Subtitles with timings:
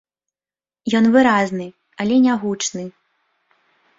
[0.99, 1.67] Ён выразны,
[2.05, 2.83] але нягучны.